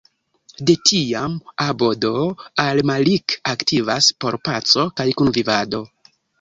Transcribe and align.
De 0.69 0.75
tiam, 0.91 1.35
Abd 1.65 2.07
al 2.65 2.83
Malik 2.93 3.37
aktivas 3.53 4.11
por 4.25 4.41
paco 4.51 4.89
kaj 4.99 5.09
kunvivado. 5.23 5.87